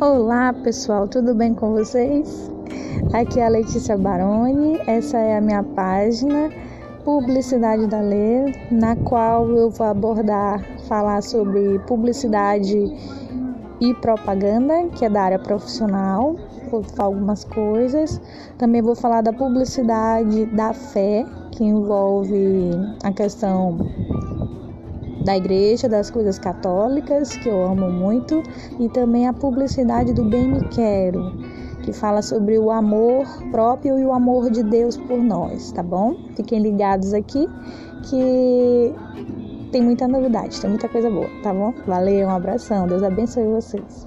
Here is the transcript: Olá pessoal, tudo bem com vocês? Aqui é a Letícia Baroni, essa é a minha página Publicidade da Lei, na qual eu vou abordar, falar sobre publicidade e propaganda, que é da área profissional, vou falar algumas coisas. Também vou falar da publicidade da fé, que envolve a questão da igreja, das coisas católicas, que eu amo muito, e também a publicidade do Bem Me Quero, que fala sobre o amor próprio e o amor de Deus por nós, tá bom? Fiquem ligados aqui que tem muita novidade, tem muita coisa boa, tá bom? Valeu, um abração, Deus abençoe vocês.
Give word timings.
Olá 0.00 0.52
pessoal, 0.52 1.06
tudo 1.06 1.36
bem 1.36 1.54
com 1.54 1.70
vocês? 1.70 2.50
Aqui 3.12 3.38
é 3.38 3.46
a 3.46 3.48
Letícia 3.48 3.96
Baroni, 3.96 4.80
essa 4.88 5.18
é 5.18 5.38
a 5.38 5.40
minha 5.40 5.62
página 5.62 6.50
Publicidade 7.04 7.86
da 7.86 8.00
Lei, 8.00 8.52
na 8.72 8.96
qual 8.96 9.48
eu 9.50 9.70
vou 9.70 9.86
abordar, 9.86 10.60
falar 10.88 11.22
sobre 11.22 11.78
publicidade 11.86 12.76
e 13.80 13.94
propaganda, 13.94 14.88
que 14.88 15.04
é 15.04 15.08
da 15.08 15.22
área 15.22 15.38
profissional, 15.38 16.34
vou 16.72 16.82
falar 16.82 17.06
algumas 17.06 17.44
coisas. 17.44 18.20
Também 18.58 18.82
vou 18.82 18.96
falar 18.96 19.20
da 19.20 19.32
publicidade 19.32 20.46
da 20.46 20.72
fé, 20.72 21.24
que 21.52 21.62
envolve 21.62 22.70
a 23.04 23.12
questão 23.12 23.78
da 25.24 25.36
igreja, 25.36 25.88
das 25.88 26.10
coisas 26.10 26.38
católicas, 26.38 27.36
que 27.36 27.48
eu 27.48 27.64
amo 27.64 27.90
muito, 27.90 28.42
e 28.78 28.88
também 28.88 29.26
a 29.26 29.32
publicidade 29.32 30.12
do 30.12 30.24
Bem 30.24 30.48
Me 30.48 30.68
Quero, 30.68 31.32
que 31.82 31.92
fala 31.92 32.22
sobre 32.22 32.58
o 32.58 32.70
amor 32.70 33.26
próprio 33.50 33.98
e 33.98 34.04
o 34.04 34.12
amor 34.12 34.50
de 34.50 34.62
Deus 34.62 34.96
por 34.96 35.18
nós, 35.18 35.72
tá 35.72 35.82
bom? 35.82 36.14
Fiquem 36.36 36.60
ligados 36.60 37.12
aqui 37.14 37.48
que 38.02 38.94
tem 39.72 39.82
muita 39.82 40.06
novidade, 40.06 40.60
tem 40.60 40.70
muita 40.70 40.88
coisa 40.88 41.10
boa, 41.10 41.28
tá 41.42 41.52
bom? 41.52 41.72
Valeu, 41.86 42.28
um 42.28 42.30
abração, 42.30 42.86
Deus 42.86 43.02
abençoe 43.02 43.44
vocês. 43.44 44.06